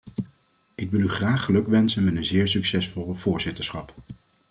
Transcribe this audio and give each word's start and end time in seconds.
Ik 0.75 0.91
wil 0.91 0.99
u 0.99 1.09
graag 1.09 1.43
gelukwensen 1.43 2.03
met 2.03 2.15
een 2.15 2.25
zeer 2.25 2.47
succesvol 2.47 3.13
voorzitterschap. 3.13 3.93